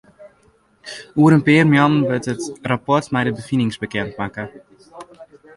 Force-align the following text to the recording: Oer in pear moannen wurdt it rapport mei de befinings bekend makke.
Oer 1.19 1.33
in 1.37 1.43
pear 1.47 1.65
moannen 1.73 2.05
wurdt 2.07 2.31
it 2.33 2.41
rapport 2.71 3.05
mei 3.13 3.23
de 3.25 3.35
befinings 3.39 3.81
bekend 3.83 4.11
makke. 4.21 4.43